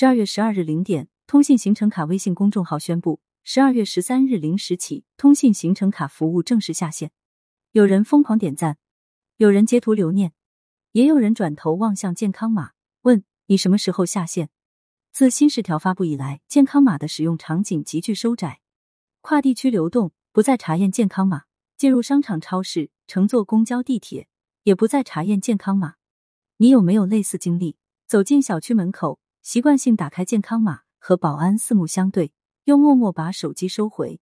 [0.00, 7.10] 十二月十二日零点，通信行程卡微信公众号宣布，十二月十三日零时起，通信行程卡服务正式下线。
[7.72, 8.78] 有人疯狂点赞，
[9.38, 10.32] 有人截图留念，
[10.92, 14.50] 也有人转头望向健康码，问你什么时候下线？
[15.10, 18.60] 自新十条发布以来，健康码的使用场景急剧收窄，
[19.20, 21.46] 跨地区流动不再查验健康码，
[21.76, 24.28] 进入商场、超市、乘坐公交、地铁
[24.62, 25.94] 也不再查验健康码。
[26.58, 27.76] 你有没有类似经历？
[28.06, 29.18] 走进小区门口，
[29.48, 34.20] 习惯性打开健康码，和保安四目相对，又默默把手机收回。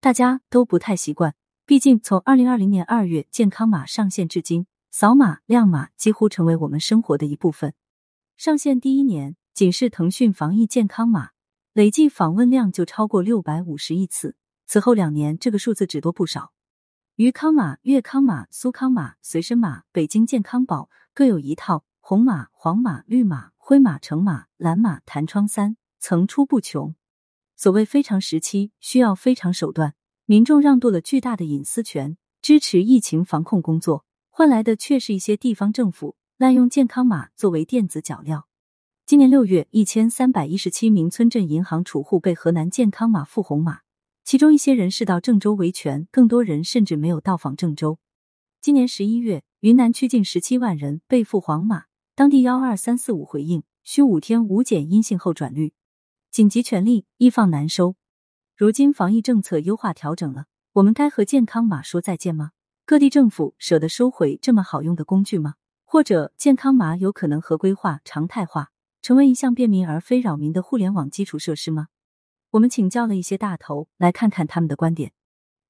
[0.00, 1.34] 大家都不太习惯，
[1.66, 7.74] 毕竟从二零二零年二月健康码上线至今，扫码、亮码几乎成为我们生活的一部分。
[8.38, 9.36] 上线第一年。
[9.52, 11.32] 仅是腾讯防疫健康码，
[11.74, 14.36] 累计访问量就超过六百五十亿次。
[14.64, 16.54] 此后两年，这个数字只多不少。
[17.16, 26.94] 渝康码、粤康码、苏康码、随身码、北京健康宝各有一套，红码、黄码、绿码、灰码、橙码、蓝码、弹窗三层出不穷。
[27.56, 29.94] 所谓非常时期需要非常手段，
[30.26, 38.42] 民众让渡了巨大的隐私权，支持疫情防控工作，换来的却是一些地方政府滥用健康码作为电子脚镣。
[39.06, 43.78] 今年六月，一千三百一十七名村镇银行储户被河南健康码付红码，
[44.22, 47.98] 其中一些人是到郑州维权，更多人甚至没有到访郑州。
[48.60, 55.72] 今年十一月，云南区近十七万人被付黄码，当地幺二三四五回应需五天无检阴性后转绿，
[56.30, 57.96] 紧急权力易放难收。
[58.54, 62.50] 如今防疫政策优化调整了，我们该和健康码说再见吗？
[62.84, 65.54] 各地政府舍得收回这么好用的工具吗？
[65.84, 68.72] 或者健康码有可能合规化、常态化？
[69.00, 71.88] 成为一项便民而非扰民的互联网基础设施吗？
[72.50, 75.12] 我们请教了一些大头，来看看他们的观点。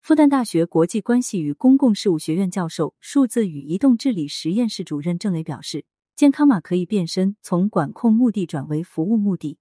[0.00, 5.84] 复旦大学国际关系与公共事务学院教授、数字与移动治理实验室主任郑磊表示，
[6.22, 9.58] 健康码可以变身，从管控目的转为服务目的。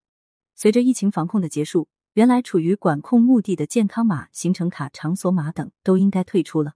[0.53, 6.73] 随着疫情防控的结束，原来处于管控目的的健康码、行程卡、场所码等都应该退出了。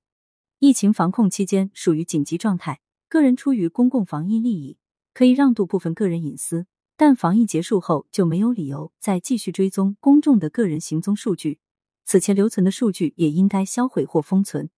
[0.58, 4.80] 疫情防控期间属于紧急状态，个人出于公共防疫利益，
[5.14, 6.66] 可以让渡部分个人隐私。
[6.98, 11.60] 但防疫结束后就没有理由再继续追踪公众的个人行踪数据，
[12.04, 14.72] 此前留存的数据也应该销毁或封存。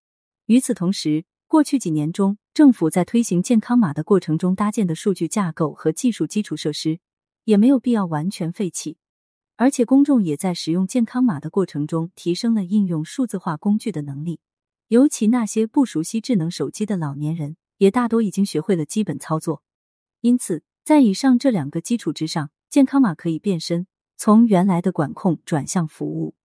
[0.47, 6.99] 与此同时，过去几年中，政府在推行健康码的过程中搭建的数据架构和技术基础设施
[7.45, 8.97] 也没有必要完全废弃，
[9.55, 14.41] 而且公众也在使用健康码的过程中提升了应用数字化工具的能力，
[14.89, 19.63] 尤其那些不熟悉智能手机的老年人，也大多已经学会了基本操作，
[20.21, 20.63] 因此。
[20.83, 26.35] 在以上这两个基础之上，健康码可以变身，从原来的管控转向服务。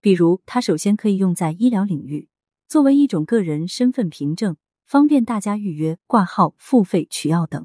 [0.00, 2.30] 比如，它首先可以用在医疗领域，
[2.72, 4.56] 作为一种个人身份凭证，
[4.86, 7.64] 方便大家预约、挂号、付费、取药等；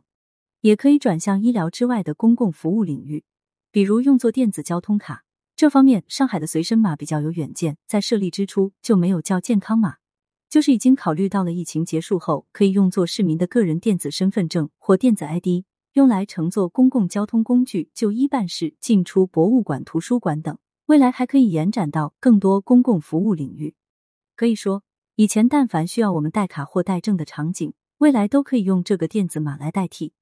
[0.60, 3.24] 也可以转向医疗之外的公共服务领域，
[3.72, 5.24] 比如用作电子交通卡。
[5.56, 9.96] 这方面，上海的随身码比较有远见，在设立之初就没有叫健康码，
[10.50, 15.64] 就是已经考虑到了疫情结束后可以用作市民的个人电子身份证或电子 ID。
[15.94, 20.58] 用来乘坐公共交通工具、就医办事、进出博物馆、图书馆等，
[20.88, 23.74] 未来还可以延展到更多公共服务领域。
[24.36, 24.84] 可以说，
[25.20, 30.14] 以前但凡需要我们带卡或带证的场景，未来都可以用这个电子码来代替。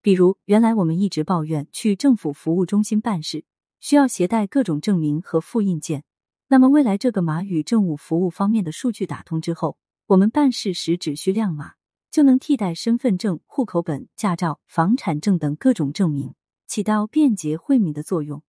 [0.00, 3.44] 比如，原来我们一直抱怨去政府服务中心办事
[3.78, 6.02] 需要携带各种证明和复印件，
[6.46, 9.76] 那么未来这个码与政务服务方面的数据打通之后，
[10.06, 11.72] 我们办事时只需亮码。
[12.10, 16.34] 就能替代身份证、户口本、驾照、房产证等各种证明，
[16.66, 18.42] 起到便捷惠民的作用。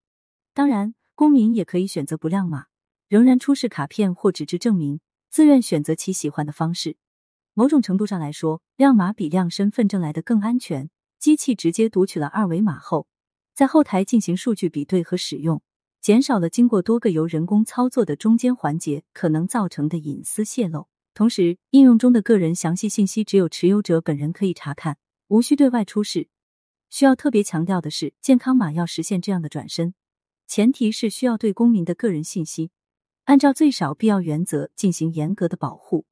[0.54, 2.68] 当然，公民也可以选择不亮码，
[3.06, 5.00] 仍然出示卡片或纸质证明，
[5.30, 6.96] 自愿选择其喜欢的方式。
[7.54, 10.90] 某种程度上来说，亮码比亮身份证来的更安全。
[11.18, 13.06] 机器直接读取了二维码后，
[13.54, 15.60] 在后台进行数据比对和使用，
[16.00, 20.88] 减少了经过多个由人工操作的中间环节可能造成的隐私泄露。
[21.12, 24.96] 同时，应用中的个人详细信息只有持有者本人可以查看，
[25.28, 26.28] 无需对外出示。
[26.88, 29.92] 需要特别强调的是，健康码要实现这样的转身，
[30.46, 32.70] 前提是需要对公民的个人信息
[33.30, 36.04] 按照最少必要原则进行严格的保护。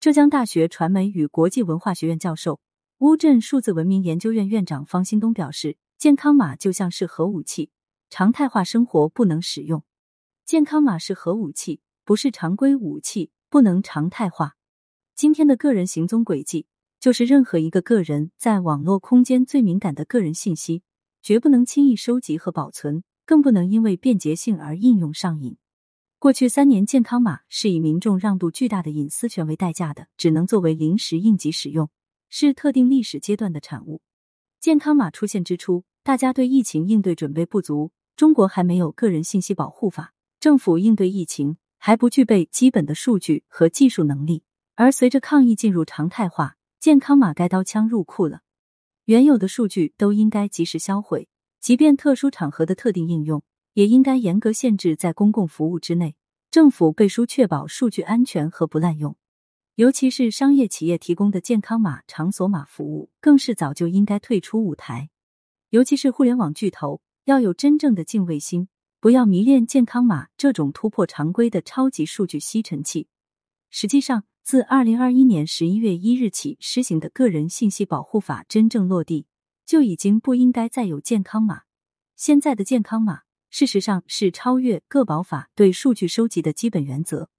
[0.00, 2.58] 浙江大学传媒与国际文化学院教授、
[2.98, 7.70] 乌镇数字文明研究院院长方新东表示：“健康码就像是核武器，
[8.10, 9.84] 常态化生活不能使用。
[10.44, 14.56] 健康码是核武器，不是常规武器。”不能常态化。
[15.14, 16.66] 今天的个人行踪轨迹，
[16.98, 20.82] 就是任何一个个人在网络空间最敏感的个人信息，
[21.22, 25.56] 绝不能轻易收集和保存，更不能因为便捷性而应用上瘾。
[26.18, 31.90] 过去三年，健康码是以民众让渡巨大的隐私权为代价的，只能作为临时应急使用，
[32.30, 34.00] 是特定历史阶段的产物。
[34.58, 44.42] 健康码出现之初，大家对疫情应对准备不足，中国还没有个人信息保护法，政府应对疫情还不具备基本的数据和技术能力。
[44.74, 48.40] 而随着抗疫进入常态化，健康码该刀枪入库了，
[49.04, 51.28] 原有的数据都应该及时销毁，
[51.60, 53.42] 即便特殊场合的特定应用，
[53.76, 56.16] 也应该严格限制在公共服务之内。
[56.50, 59.14] 政府背书确保数据安全和不滥用，
[59.74, 65.10] 尤其是商业企业提供的健康码、场所码服务，更是早就应该退出舞台。
[65.68, 68.68] 尤其是互联网巨头，要有真正的敬畏心，
[68.98, 73.08] 不要迷恋健康码这种突破常规的超级数据吸尘器。
[73.68, 79.26] 实际上，自二零二一年十一月一日起施行的个人信息保护法真正落地，
[79.66, 81.64] 就已经不应该再有健康码。
[82.14, 83.25] 现在的健康码。
[83.56, 87.30] 事实上是超越个保法对数据收集的基本原则，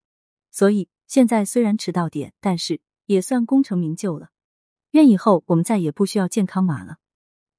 [0.50, 4.32] 所以现在虽然迟到点，但是也算功成名就了。
[4.94, 6.98] 愿以后我们再也不需要健康码了。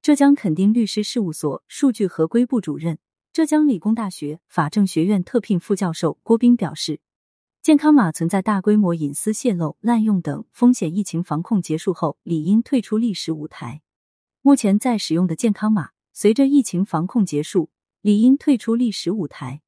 [0.03, 2.99] 浙江垦丁律师事务所数据合规部主任、
[3.33, 6.99] 浙江理工大学法政学院特聘副教授郭斌表示，
[7.63, 13.83] 健康码存在大规模隐私泄露、滥用等风险，疫情防控结束后理应退出历史舞台。
[14.43, 17.71] 目前在使用的健康码，随着疫情防控结束。
[18.01, 19.63] 理应退出历史舞台。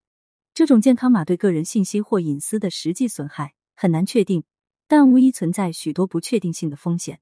[0.54, 4.44] 这种健康码对个人信息或隐私的实际损害很难确定，
[4.86, 7.20] 但无疑存在许多不确定性的风险。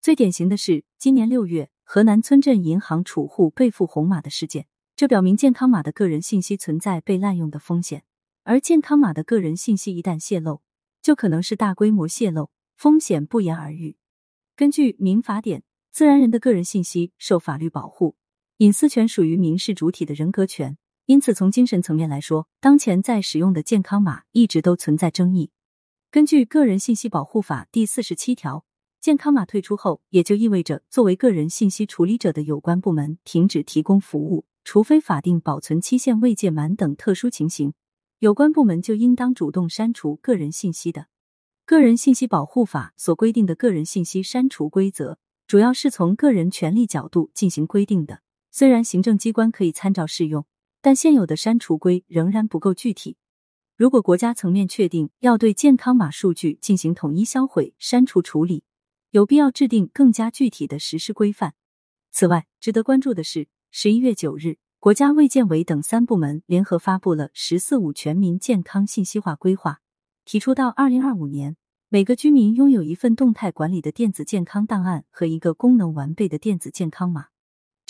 [0.00, 4.66] 最典型的是今年六月河南村镇银行储户被付红码的事件，
[4.96, 8.04] 这表明健康码的个人信息存在被滥用的风险。
[8.42, 10.62] 而健康码的个人信息一旦泄露，
[11.00, 13.96] 就可能是大规模泄露，风险不言而喻。
[14.56, 15.62] 根据民法典，
[15.92, 18.16] 自然人的个人信息受法律保护。
[18.62, 25.50] 隐私权属于民事主体的人格权，因此从精神层面来说，当前在使用的健康码一直都存在争议。
[26.12, 28.64] 根据《个人信息保护法》第四十七条，
[29.00, 37.74] 健康码退出后，也就意味着作为个人信息处理者的有关部门停止提供服务，除非法定保存期限未届满等特殊情形，
[38.20, 41.00] 有关部门就应当主动删除个人信息的。
[41.66, 45.18] 《个人信息保护法》所规定的个人信息删除规则，
[45.48, 48.20] 主要是从个人权利角度进行规定的。
[48.54, 50.44] 虽然行政机关可以参照适用，
[50.82, 53.16] 但现有的删除规仍然不够具体。
[53.76, 58.62] 如果国家层面确定要对健康码数据进行统一销毁、删除处理，
[59.10, 61.54] 有必要制定更加具体的实施规范。
[62.10, 69.80] 此外，值得关注的是，十一月九日，国家卫健委等三部门联合发布了“十四五”全民健康信息化规划，
[70.26, 71.56] 提出到二零二五年，
[71.88, 77.31] 每个居民拥有一份动态管理的电子健康档案和一个功能完备的电子健康码。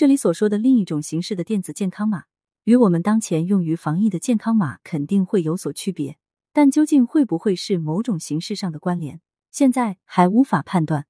[0.02, 2.24] 这里所说的另一种形式的电子健康码，
[2.64, 6.18] 与我们当前用于防疫的健康码肯定会有所区别，
[6.52, 9.20] 但究竟会不会是某种形式上的关联，
[9.52, 11.06] 现在还无法判断。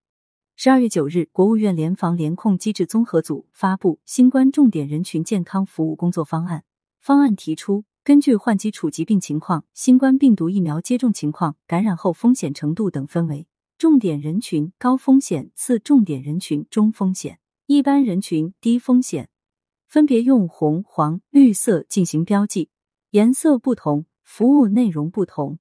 [0.56, 6.60] 十二月九日，国务院联防联控机制综合组发布《新冠重点人群健康服务工作方案》，
[7.00, 13.46] 方案提出，根据患基础疾病情况、新冠病毒疫苗接种情况、感染后风险程度等分为
[13.78, 17.38] 重点人群、高风险、次重点人群、中风险。
[17.74, 19.30] 一般人群低风险，
[19.86, 22.68] 分别用红、黄、绿色进行标记，
[23.12, 25.58] 颜色不同，服务内容不同。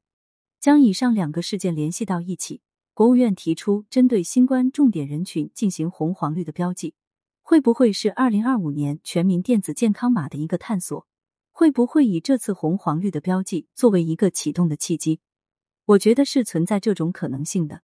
[0.59, 2.59] 将以上两个事件联系到一起，
[2.93, 6.95] 国务院提出针对新冠重点人群进行红、黄、绿的标记，
[7.41, 11.07] 会不会是二零二五年全民电子健康码的一个探索？
[11.53, 15.21] 会不会以这次红、黄、绿的标记作为一个启动的契机？
[15.85, 17.83] 我觉得是存在这种可能性的。